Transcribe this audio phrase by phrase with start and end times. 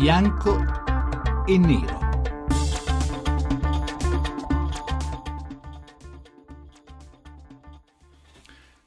[0.00, 1.98] bianco e nero.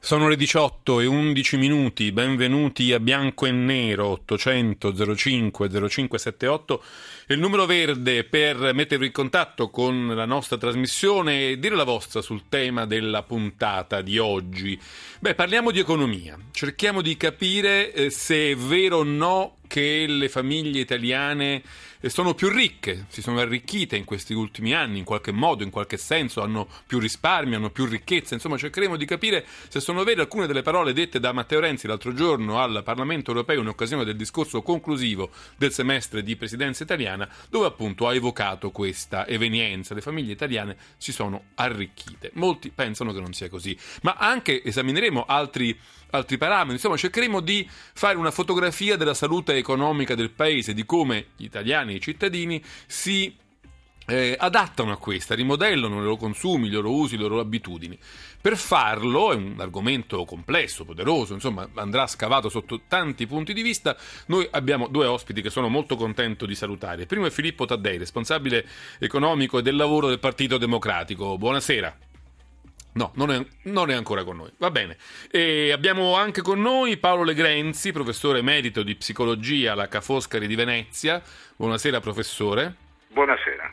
[0.00, 6.82] Sono le 18 e 11 minuti, benvenuti a Bianco e Nero 800 05 0578,
[7.28, 12.20] il numero verde per mettervi in contatto con la nostra trasmissione e dire la vostra
[12.20, 14.78] sul tema della puntata di oggi.
[15.20, 20.28] Beh, parliamo di economia, cerchiamo di capire eh, se è vero o no che le
[20.28, 21.62] famiglie italiane
[22.08, 25.96] sono più ricche, si sono arricchite in questi ultimi anni, in qualche modo, in qualche
[25.96, 28.34] senso, hanno più risparmio, hanno più ricchezza.
[28.34, 32.12] Insomma, cercheremo di capire se sono vere alcune delle parole dette da Matteo Renzi l'altro
[32.12, 37.13] giorno al Parlamento europeo in occasione del discorso conclusivo del semestre di presidenza italiana,
[37.48, 39.94] dove appunto ha evocato questa evenienza.
[39.94, 42.30] Le famiglie italiane si sono arricchite.
[42.34, 45.78] Molti pensano che non sia così, ma anche esamineremo altri
[46.10, 46.74] altri parametri.
[46.74, 51.92] Insomma, cercheremo di fare una fotografia della salute economica del paese, di come gli italiani
[51.92, 53.36] e i cittadini si
[54.06, 57.98] eh, adattano a questa, rimodellano i loro consumi, i loro usi, le loro abitudini.
[58.40, 63.96] Per farlo, è un argomento complesso, poderoso, insomma andrà scavato sotto tanti punti di vista,
[64.26, 67.02] noi abbiamo due ospiti che sono molto contento di salutare.
[67.02, 68.66] Il primo è Filippo Taddei, responsabile
[68.98, 71.38] economico e del lavoro del Partito Democratico.
[71.38, 71.96] Buonasera.
[72.96, 74.52] No, non è, non è, ancora con noi.
[74.58, 74.96] Va bene.
[75.28, 80.54] E abbiamo anche con noi Paolo Legrenzi, professore emerito di psicologia alla Ca' Foscari di
[80.54, 81.20] Venezia.
[81.56, 82.83] Buonasera, professore.
[83.14, 83.70] Buonasera.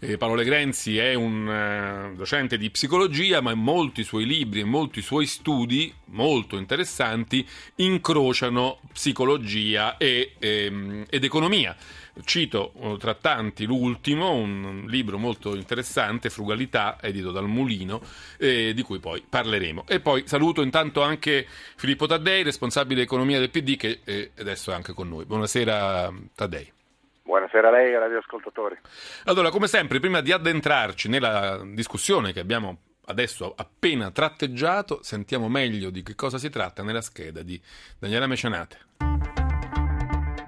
[0.00, 5.00] Eh, Paolo Legrenzi è un uh, docente di psicologia, ma molti suoi libri e molti
[5.00, 7.46] suoi studi, molto interessanti,
[7.76, 11.76] incrociano psicologia e, ehm, ed economia.
[12.24, 18.02] Cito uh, tra tanti l'ultimo, un libro molto interessante, Frugalità, edito dal Mulino,
[18.38, 19.84] eh, di cui poi parleremo.
[19.86, 21.46] E poi saluto intanto anche
[21.76, 25.26] Filippo Taddei, responsabile economia del PD, che eh, adesso è anche con noi.
[25.26, 26.78] Buonasera Taddei.
[27.30, 28.76] Buonasera a lei e ai radioascoltatori.
[29.26, 35.90] Allora, come sempre, prima di addentrarci nella discussione che abbiamo adesso appena tratteggiato, sentiamo meglio
[35.90, 37.60] di che cosa si tratta nella scheda di
[38.00, 38.78] Daniela Mecenate.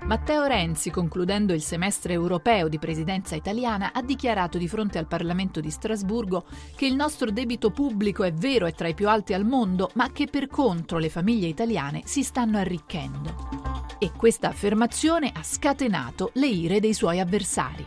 [0.00, 5.60] Matteo Renzi, concludendo il semestre europeo di presidenza italiana, ha dichiarato di fronte al Parlamento
[5.60, 9.44] di Strasburgo che il nostro debito pubblico è vero è tra i più alti al
[9.44, 13.71] mondo, ma che per contro le famiglie italiane si stanno arricchendo
[14.02, 17.86] e questa affermazione ha scatenato le ire dei suoi avversari.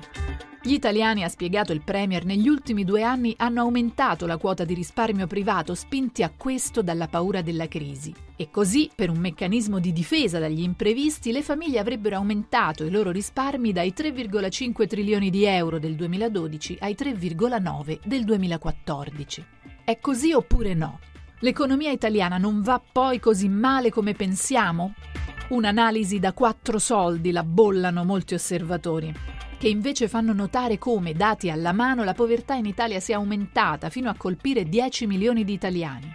[0.63, 4.73] Gli italiani, ha spiegato il Premier, negli ultimi due anni hanno aumentato la quota di
[4.73, 8.15] risparmio privato spinti a questo dalla paura della crisi.
[8.37, 13.11] E così, per un meccanismo di difesa dagli imprevisti, le famiglie avrebbero aumentato i loro
[13.11, 19.45] risparmi dai 3,5 trilioni di euro del 2012 ai 3,9 del 2014.
[19.83, 20.99] È così oppure no?
[21.39, 24.93] L'economia italiana non va poi così male come pensiamo?
[25.47, 29.13] Un'analisi da quattro soldi la bollano molti osservatori,
[29.59, 34.09] che invece fanno notare come, dati alla mano, la povertà in Italia sia aumentata fino
[34.09, 36.11] a colpire 10 milioni di italiani.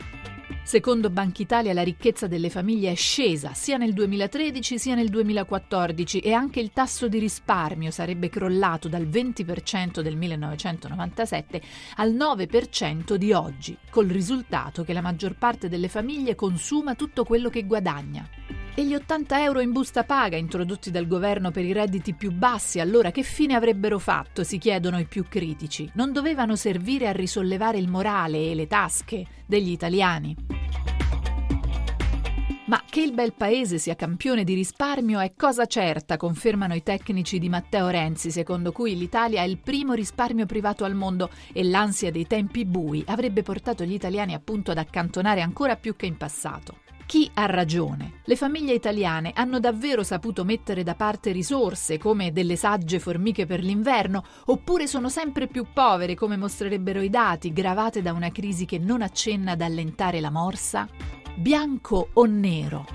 [0.65, 6.19] Secondo Banca Italia la ricchezza delle famiglie è scesa sia nel 2013 sia nel 2014
[6.19, 11.63] e anche il tasso di risparmio sarebbe crollato dal 20% del 1997
[11.97, 17.49] al 9% di oggi, col risultato che la maggior parte delle famiglie consuma tutto quello
[17.49, 18.29] che guadagna.
[18.75, 22.79] E gli 80 euro in busta paga introdotti dal governo per i redditi più bassi,
[22.79, 25.91] allora che fine avrebbero fatto, si chiedono i più critici?
[25.95, 30.37] Non dovevano servire a risollevare il morale e le tasche degli italiani?
[32.67, 37.41] Ma che il bel paese sia campione di risparmio è cosa certa, confermano i tecnici
[37.41, 42.13] di Matteo Renzi, secondo cui l'Italia è il primo risparmio privato al mondo e l'ansia
[42.13, 46.77] dei tempi bui avrebbe portato gli italiani appunto ad accantonare ancora più che in passato.
[47.10, 48.21] Chi ha ragione?
[48.22, 53.65] Le famiglie italiane hanno davvero saputo mettere da parte risorse come delle sagge formiche per
[53.65, 58.78] l'inverno, oppure sono sempre più povere come mostrerebbero i dati, gravate da una crisi che
[58.78, 60.87] non accenna ad allentare la morsa?
[61.34, 62.87] Bianco o nero?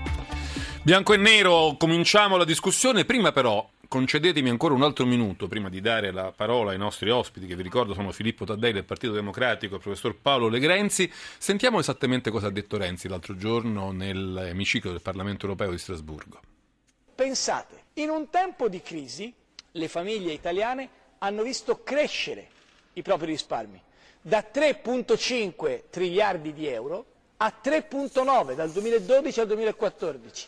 [0.82, 3.04] Bianco e nero, cominciamo la discussione.
[3.04, 7.46] Prima però concedetemi ancora un altro minuto prima di dare la parola ai nostri ospiti,
[7.46, 11.10] che vi ricordo sono Filippo Taddei del Partito Democratico e il professor Paolo Legrenzi.
[11.38, 16.40] Sentiamo esattamente cosa ha detto Renzi l'altro giorno nell'emiciclo del Parlamento europeo di Strasburgo.
[17.14, 19.32] Pensate, in un tempo di crisi
[19.72, 20.88] le famiglie italiane
[21.18, 22.48] hanno visto crescere
[22.94, 23.80] i propri risparmi
[24.20, 27.04] da 3,5 triliardi di euro
[27.38, 30.46] a 3,9 dal 2012 al 2014.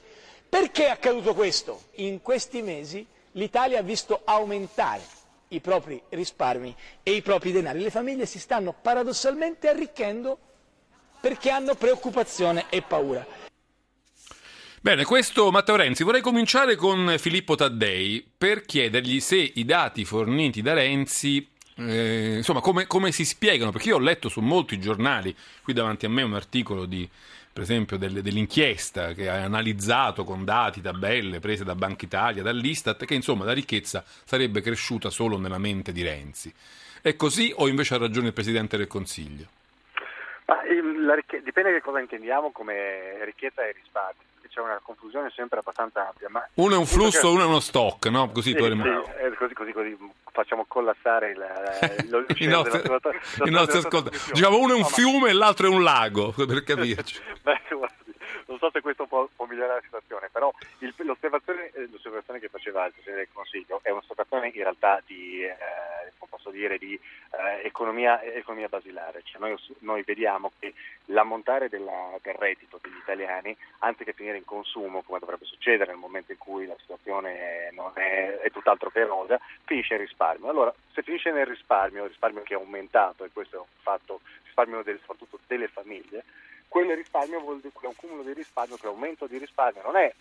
[0.49, 1.83] Perché è accaduto questo?
[1.97, 3.07] In questi mesi
[3.39, 5.01] l'Italia ha visto aumentare
[5.49, 7.81] i propri risparmi e i propri denari.
[7.81, 10.39] Le famiglie si stanno paradossalmente arricchendo
[11.21, 13.27] perché hanno preoccupazione e paura.
[14.81, 16.05] Bene, questo Matteo Renzi.
[16.05, 21.49] Vorrei cominciare con Filippo Taddei per chiedergli se i dati forniti da Renzi
[21.81, 23.71] eh, insomma, come, come, si spiegano?
[23.71, 27.09] Perché io ho letto su molti giornali, qui davanti a me un articolo di,
[27.59, 33.05] per esempio, del, dell'inchiesta che ha analizzato con dati, tabelle prese da Banca Italia, dall'Istat,
[33.05, 36.55] che insomma la ricchezza sarebbe cresciuta solo nella mente di Renzi.
[37.03, 39.47] È così o invece ha ragione il Presidente del Consiglio?
[40.47, 45.59] Ma, il, ricche- dipende che cosa intendiamo come ricchezza e risparmio c'è una confusione sempre
[45.59, 46.29] abbastanza ampia.
[46.29, 47.35] Ma uno è un flusso, che...
[47.35, 48.31] uno è uno stock, no?
[48.31, 49.97] Così, sì, sì, eh, così, così, così,
[50.33, 52.07] facciamo collassare il,
[52.39, 52.81] I nostri,
[53.45, 54.19] i nostri ascoltatori.
[54.33, 55.29] Diciamo uno è un no, fiume ma...
[55.29, 57.21] e l'altro è un lago, per capirci.
[57.43, 57.61] Beh,
[58.47, 62.49] non so se questo può, può migliorare la situazione, però il, l'osservazione, eh, l'osservazione, che
[62.49, 65.57] faceva il Presidente del Consiglio è un'osservazione in realtà di, eh,
[66.49, 69.23] posso dire, di eh, economia, economia, basilare.
[69.25, 70.75] Cioè noi, noi, vediamo che
[71.07, 76.33] l'ammontare della, del reddito degli italiani, anziché finire in consumo, come dovrebbe succedere nel momento
[76.33, 80.49] in cui la situazione è, è tutt'altro che rosa, finisce in risparmio.
[80.49, 84.21] Allora, se finisce nel risparmio, il risparmio che è aumentato, e questo è un fatto,
[84.45, 86.25] risparmio del, soprattutto delle famiglie,
[86.69, 90.13] quel risparmio vuol dire, un cumulo di risparmio, quell'aumento di risparmio non è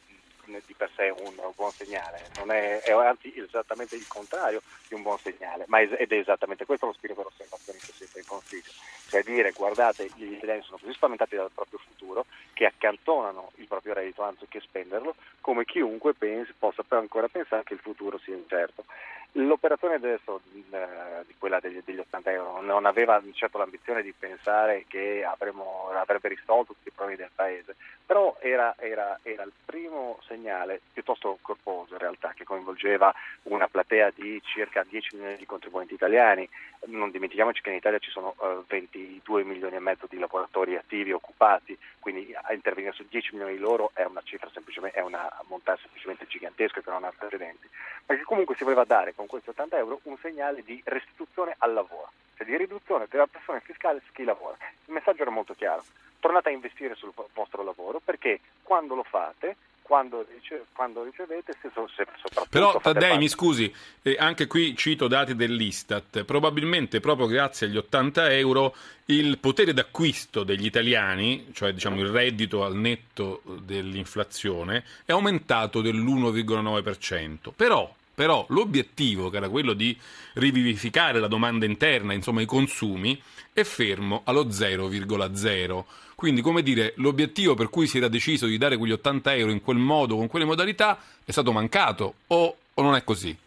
[0.48, 5.18] di per sé un buon segnale, è, è, anzi esattamente il contrario di un buon
[5.20, 8.72] segnale, è, ed è esattamente questo lo spirito dell'osservazione che si fa in Consiglio,
[9.10, 13.94] cioè dire guardate gli italiani sono così spaventati dal proprio futuro che accantonano il proprio
[13.94, 18.86] reddito anziché spenderlo, come chiunque pensi, possa ancora pensare che il futuro sia incerto.
[19.34, 25.24] L'operazione adesso di quella degli, degli 80 euro non aveva certo l'ambizione di pensare che
[25.24, 27.76] avremmo, avrebbe risolto tutti i problemi del Paese,
[28.06, 33.14] però era, era, era, il primo segnale piuttosto corposo in realtà che coinvolgeva
[33.44, 36.48] una platea di circa 10 milioni di contribuenti italiani.
[36.86, 40.78] Non dimentichiamoci che in Italia ci sono uh, eh, 22 milioni e mezzo di lavoratori
[40.78, 45.30] attivi occupati, quindi intervenire su 10 milioni di loro è una cifra semplicemente, è una
[45.48, 47.68] montagna semplicemente gigantesca che non ha precedenti,
[48.06, 51.74] ma che comunque si voleva dare con questi 80 euro un segnale di restituzione al
[51.74, 54.56] lavoro, cioè di riduzione della pressione fiscale su chi lavora.
[54.86, 55.84] Il messaggio era molto chiaro,
[56.20, 59.56] tornate a investire sul vostro lavoro perché quando lo fate
[59.88, 62.46] quando, rice- quando, ricevete, se, se soprattutto...
[62.50, 68.34] Però Taddei, mi scusi, eh, anche qui cito dati dell'Istat, probabilmente proprio grazie agli 80
[68.34, 68.76] euro
[69.06, 77.52] il potere d'acquisto degli italiani, cioè diciamo il reddito al netto dell'inflazione, è aumentato dell'1,9%.
[77.56, 79.96] Però però l'obiettivo, che era quello di
[80.34, 83.22] rivivificare la domanda interna, insomma i consumi,
[83.54, 85.84] è fermo allo 0,0.
[86.16, 89.62] Quindi, come dire, l'obiettivo per cui si era deciso di dare quegli 80 euro in
[89.62, 93.38] quel modo, con quelle modalità, è stato mancato o, o non è così?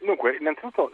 [0.00, 0.90] Dunque, innanzitutto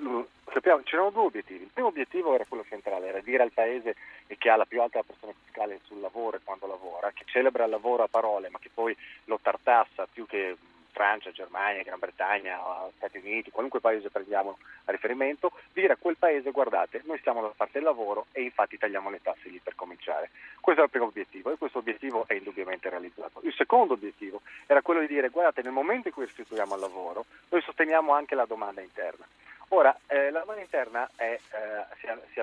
[0.53, 1.63] sappiamo, c'erano due obiettivi.
[1.63, 3.95] Il primo obiettivo era quello centrale, era dire al Paese
[4.37, 7.71] che ha la più alta pressione fiscale sul lavoro e quando lavora, che celebra il
[7.71, 8.97] lavoro a parole, ma che poi
[9.27, 10.57] lo tartassa più che
[10.93, 12.61] Francia, Germania, Gran Bretagna,
[12.97, 17.55] Stati Uniti, qualunque paese prendiamo a riferimento, dire a quel paese guardate, noi stiamo dalla
[17.57, 20.31] parte del lavoro e infatti tagliamo le tasse lì per cominciare.
[20.61, 23.41] Questo è il primo obiettivo e questo obiettivo è indubbiamente realizzato.
[23.43, 27.25] Il secondo obiettivo era quello di dire guardate, nel momento in cui restituiamo al lavoro,
[27.49, 29.27] noi sosteniamo anche la domanda interna.
[29.69, 32.41] Ora, eh, la domanda interna è, eh, si, si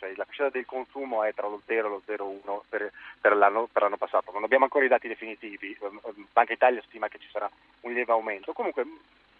[0.00, 3.68] cioè la crescita del consumo è tra lo 0 e lo 0,1 per, per, l'anno,
[3.70, 4.32] per, l'anno, passato.
[4.32, 7.48] Non abbiamo ancora i dati definitivi, ehm, ehm, Banca Italia stima che ci sarà
[7.82, 8.84] un lieve aumento, comunque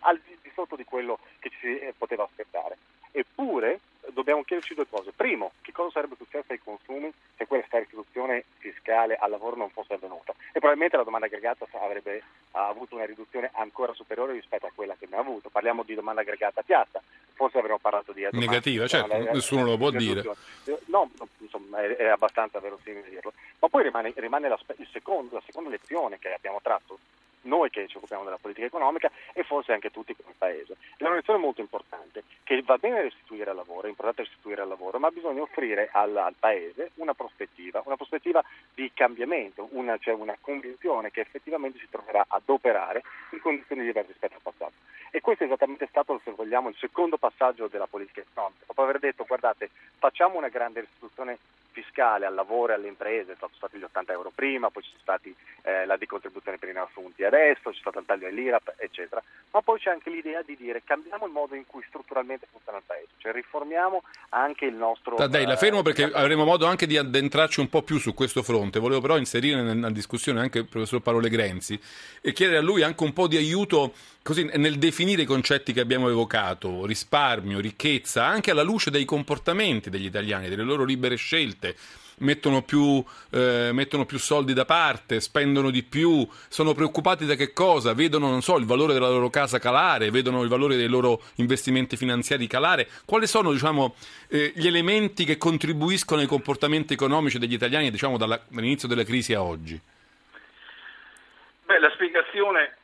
[0.01, 2.77] al di sotto di quello che ci si eh, poteva aspettare.
[3.13, 3.81] Eppure
[4.13, 5.13] dobbiamo chiederci due cose.
[5.13, 9.95] Primo, che cosa sarebbe successo ai consumi se questa restituzione fiscale al lavoro non fosse
[9.95, 10.33] avvenuta?
[10.33, 15.09] E probabilmente la domanda aggregata avrebbe avuto una riduzione ancora superiore rispetto a quella che
[15.11, 15.49] ha avuto.
[15.49, 17.03] Parliamo di domanda aggregata piatta,
[17.41, 20.23] forse avremmo parlato di negativa, certo, la, nessuno lo può dire.
[20.87, 23.33] No, insomma, è, è abbastanza verosimile dirlo.
[23.61, 24.59] Ma poi rimane, rimane la,
[24.93, 26.99] secondo, la seconda lezione che abbiamo tratto
[27.43, 30.77] noi che ci occupiamo della politica economica e forse anche tutti come Paese.
[30.99, 34.69] È una lezione molto importante, che va bene restituire al lavoro, è importante restituire al
[34.69, 38.45] lavoro, ma bisogna offrire al, al Paese una prospettiva, una prospettiva
[38.75, 44.09] di cambiamento, una, cioè una convinzione che effettivamente si troverà ad operare in condizioni diverse
[44.09, 44.80] rispetto al passato.
[45.11, 48.65] E questo è esattamente stato, se vogliamo, il secondo passaggio della politica economica.
[48.67, 51.39] Dopo aver detto, guardate, facciamo una grande restituzione
[51.73, 55.35] fiscale al lavoro e alle imprese, sono stati gli 80 euro prima, poi sono stati
[55.63, 56.73] eh, la decontribuzione per i
[57.21, 59.23] neoassunti adesso, c'è stato il taglio dell'IRAP, eccetera.
[59.53, 62.85] Ma poi c'è anche l'idea di dire cambiamo il modo in cui strutturalmente funziona il
[62.87, 65.17] Paese, cioè riformiamo anche il nostro...
[65.27, 68.43] Dai, la fermo perché eh, avremo modo anche di addentrarci un po' più su questo
[68.43, 68.79] fronte.
[68.79, 71.79] Volevo però inserire nella discussione anche il professor Paolo Grenzi
[72.21, 75.81] e chiedere a lui anche un po' di aiuto così, nel definire i concetti che
[75.81, 81.77] abbiamo evocato, risparmio, ricchezza, anche alla luce dei comportamenti degli italiani, delle loro libere scelte
[82.21, 87.53] mettono più, eh, mettono più soldi da parte, spendono di più, sono preoccupati da che
[87.53, 87.95] cosa?
[87.95, 92.47] Vedono, so, il valore della loro casa calare, vedono il valore dei loro investimenti finanziari
[92.47, 92.89] calare.
[93.05, 93.95] Quali sono, diciamo,
[94.29, 99.35] eh, gli elementi che contribuiscono ai comportamenti economici degli italiani, diciamo, dalla, dall'inizio della crisi
[99.35, 99.81] a oggi?
[101.65, 102.77] Beh, la spiegazione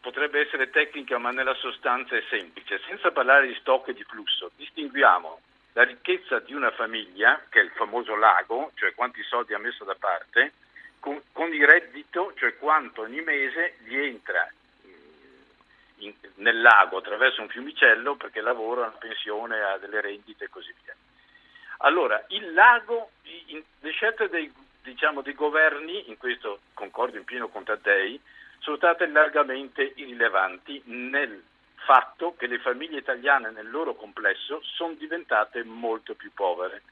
[0.00, 2.80] potrebbe essere tecnica, ma nella sostanza è semplice.
[2.88, 5.40] Senza parlare di stock e di flusso, distinguiamo
[5.72, 9.84] la ricchezza di una famiglia, che è il famoso lago, cioè quanti soldi ha messo
[9.84, 10.52] da parte,
[10.98, 14.48] con, con il reddito, cioè quanto ogni mese gli entra
[15.96, 20.48] in, nel lago attraverso un fiumicello perché lavora, ha una pensione, ha delle rendite e
[20.48, 20.94] così via.
[21.78, 23.10] Allora, il lago,
[23.46, 24.52] in, le scelte dei,
[24.82, 28.20] diciamo, dei governi, in questo concordo in pieno con Taddei,
[28.58, 31.42] sono state largamente irrilevanti nel
[31.84, 36.82] fatto che le famiglie italiane nel loro complesso sono diventate molto più povere.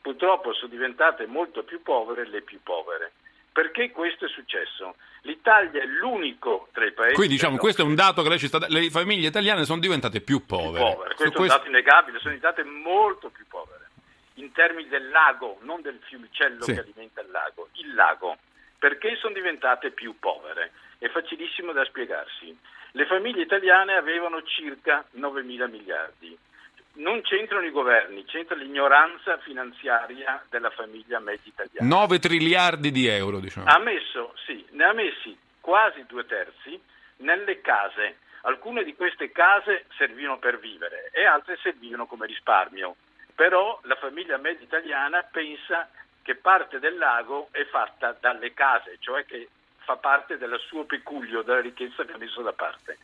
[0.00, 3.12] Purtroppo sono diventate molto più povere le più povere.
[3.52, 4.96] Perché questo è successo?
[5.22, 7.14] L'Italia è l'unico tra i paesi.
[7.14, 10.20] Quindi diciamo, questo è un dato che lei ci sta Le famiglie italiane sono diventate
[10.20, 10.84] più povere.
[10.84, 11.14] Più povere.
[11.14, 13.88] Questo, questo è un dato innegabile, sono diventate molto più povere.
[14.34, 16.74] In termini del lago, non del fiumicello sì.
[16.74, 18.36] che alimenta il lago, il lago.
[18.78, 20.72] Perché sono diventate più povere?
[20.98, 22.56] È facilissimo da spiegarsi.
[22.96, 26.34] Le famiglie italiane avevano circa 9 mila miliardi.
[26.94, 31.86] Non c'entrano i governi, c'entra l'ignoranza finanziaria della famiglia media italiana.
[31.86, 33.66] 9 triliardi di euro, diciamo.
[33.68, 36.80] Ha messo, sì, ne ha messi quasi due terzi
[37.18, 38.16] nelle case.
[38.44, 42.96] Alcune di queste case servivano per vivere e altre servivano come risparmio.
[43.34, 45.86] Però la famiglia media italiana pensa
[46.22, 49.48] che parte del lago è fatta dalle case, cioè che
[49.86, 52.98] fa parte del suo peculio, della ricchezza che ha messo da parte.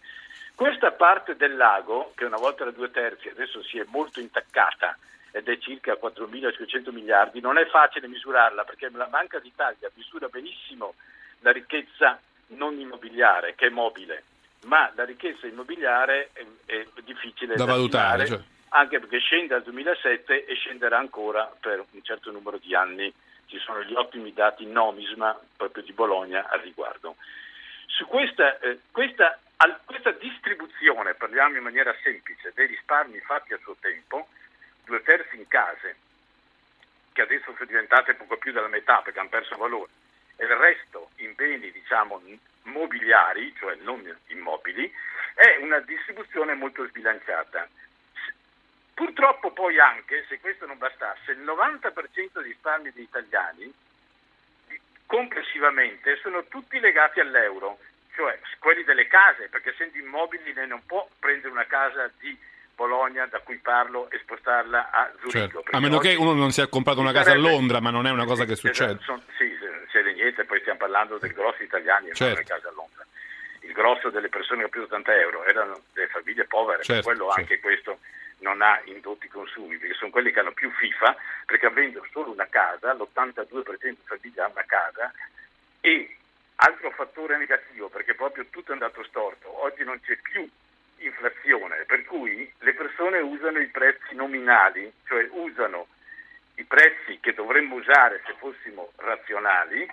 [0.56, 4.98] Questa parte del lago, che una volta era due terzi, adesso si è molto intaccata
[5.30, 10.94] ed è circa 4.500 miliardi, non è facile misurarla perché la Banca d'Italia misura benissimo
[11.38, 14.24] la ricchezza non immobiliare, che è mobile,
[14.64, 18.40] ma la ricchezza immobiliare è, è difficile da, da valutare, cioè.
[18.70, 23.12] anche perché scende dal 2007 e scenderà ancora per un certo numero di anni
[23.52, 27.16] ci sono gli ottimi dati Nomisma proprio di Bologna al riguardo.
[27.84, 33.58] Su questa, eh, questa, al, questa distribuzione, parliamo in maniera semplice, dei risparmi fatti a
[33.58, 34.28] suo tempo,
[34.86, 35.96] due terzi in case,
[37.12, 39.90] che adesso sono diventate poco più della metà perché hanno perso valore,
[40.36, 42.22] e il resto in beni diciamo
[42.62, 44.90] mobiliari, cioè non immobili,
[45.34, 47.68] è una distribuzione molto sbilanciata.
[48.94, 53.72] Purtroppo poi anche, se questo non bastasse, il 90% dei risparmi degli italiani
[55.06, 57.78] complessivamente sono tutti legati all'euro,
[58.14, 62.36] cioè quelli delle case, perché essendo immobili lei non può prendere una casa di
[62.74, 65.62] Bologna da cui parlo e spostarla a Zurigo.
[65.62, 65.76] Certo.
[65.76, 68.10] A meno che uno non si è comprato una casa a Londra, ma non è
[68.10, 69.00] una cosa che succede.
[69.02, 69.50] Sono, sì,
[69.90, 72.34] c'è niente, poi stiamo parlando del grosso italiani, certo.
[72.34, 73.06] non è casa a Londra.
[73.60, 77.26] Il grosso delle persone che hanno preso 80 euro erano delle famiglie povere, certo, quello
[77.26, 77.40] certo.
[77.40, 77.98] anche questo
[78.42, 82.46] non ha indotti consumi, perché sono quelli che hanno più FIFA, perché avendo solo una
[82.46, 85.12] casa, l'82% di famiglie ha una casa,
[85.80, 86.16] e
[86.56, 90.48] altro fattore negativo, perché proprio tutto è andato storto, oggi non c'è più
[90.98, 95.86] inflazione, per cui le persone usano i prezzi nominali, cioè usano
[96.56, 99.90] i prezzi che dovremmo usare se fossimo razionali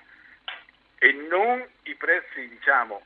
[0.97, 3.01] e non i prezzi diciamo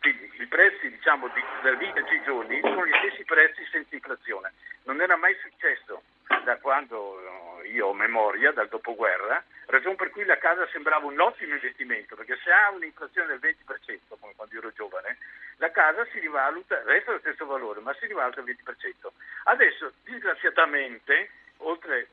[0.00, 4.52] quindi i prezzi diciamo, di, della vita di giorni sono gli stessi prezzi senza inflazione.
[4.84, 6.02] Non era mai successo
[6.44, 11.54] da quando io ho memoria, dal dopoguerra, ragione per cui la casa sembrava un ottimo
[11.54, 15.18] investimento, perché se ha un'inflazione del 20%, come quando ero giovane,
[15.56, 19.08] la casa si rivaluta, resta lo stesso valore, ma si rivaluta al 20%.
[19.44, 22.08] Adesso, disgraziatamente, oltre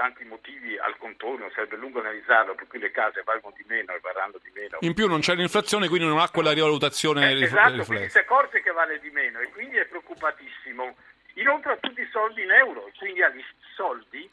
[0.00, 4.00] tanti motivi al contorno, sarebbe lungo analizzarlo, per cui le case valgono di meno e
[4.00, 4.78] varranno di meno.
[4.80, 8.62] In più non c'è l'inflazione, quindi non ha quella rivalutazione eh, Esatto, quindi si accorge
[8.62, 10.96] che vale di meno e quindi è preoccupatissimo.
[11.34, 14.26] Inoltre ha tutti i soldi in euro, quindi ha gli soldi,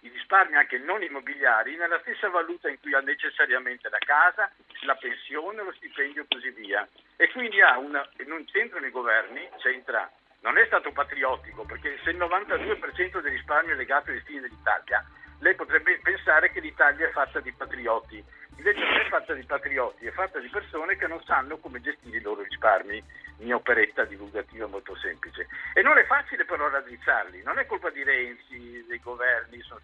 [0.00, 4.50] i risparmi anche non immobiliari, nella stessa valuta in cui ha necessariamente la casa,
[4.82, 6.86] la pensione, lo stipendio e così via.
[7.16, 10.06] E quindi ha una, non c'entrano i governi, c'entra
[10.44, 15.02] non è stato patriottico, perché se il 92% del risparmio è legato ai destini dell'Italia,
[15.38, 18.22] lei potrebbe pensare che l'Italia è fatta di patrioti.
[18.56, 22.18] Invece non è fatta di patrioti, è fatta di persone che non sanno come gestire
[22.18, 23.02] i loro risparmi.
[23.38, 25.48] Mia operetta divulgativa molto semplice.
[25.72, 29.80] E non è facile però raddrizzarli, non è colpa di Renzi, dei governi, sono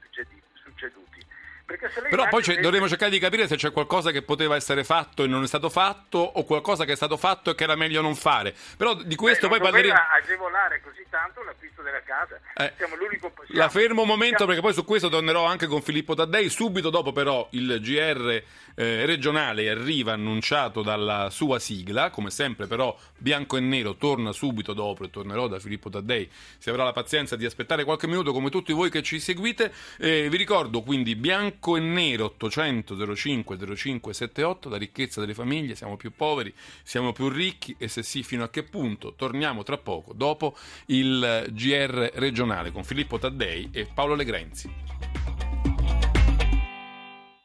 [0.62, 1.26] succeduti.
[2.08, 2.60] Però poi invece...
[2.60, 5.68] dovremmo cercare di capire se c'è qualcosa che poteva essere fatto e non è stato
[5.70, 8.54] fatto o qualcosa che è stato fatto e che era meglio non fare.
[8.76, 10.00] Però di questo Beh, poi non parleremo.
[10.20, 12.38] agevolare così tanto l'acquisto della casa.
[12.56, 15.66] Eh, Siamo l'unico siamo- La fermo un momento siamo- perché poi su questo tornerò anche
[15.66, 16.48] con Filippo Taddei.
[16.48, 18.42] Subito dopo, però, il GR
[18.74, 22.10] eh, regionale arriva annunciato dalla sua sigla.
[22.10, 26.28] Come sempre, però, bianco e nero torna subito dopo e tornerò da Filippo Taddei.
[26.58, 29.72] Se avrà la pazienza di aspettare qualche minuto, come tutti voi che ci seguite.
[29.98, 34.68] Eh, vi ricordo quindi bianco e nero 800 05 05 78.
[34.68, 35.74] La ricchezza delle famiglie.
[35.74, 39.14] Siamo più poveri, siamo più ricchi e se sì, fino a che punto?
[39.14, 45.29] Torniamo tra poco dopo il GR regionale con Filippo Taddei e Paolo Legrenzi.